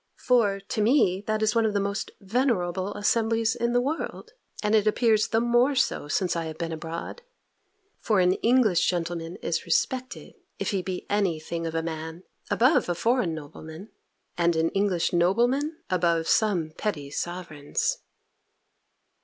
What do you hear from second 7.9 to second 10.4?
for an English gentleman is respected,